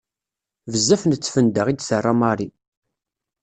Bezzaf 0.71 1.01
n 1.05 1.11
tfenda 1.23 1.63
i 1.71 1.73
d-terra 1.75 2.13
Marie. 2.21 2.55